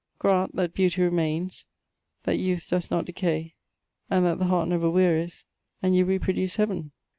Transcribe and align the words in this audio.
Grant, 0.17 0.55
that 0.55 0.73
beauty 0.73 1.03
remains, 1.03 1.67
that 2.23 2.37
youth 2.39 2.67
does 2.69 2.89
not 2.89 3.05
decay, 3.05 3.53
and 4.09 4.25
that 4.25 4.39
the 4.39 4.45
heart 4.45 4.67
never 4.67 4.89
wearies, 4.89 5.45
and 5.83 5.95
you 5.95 6.05
reproduce 6.05 6.55
Heaven. 6.55 6.91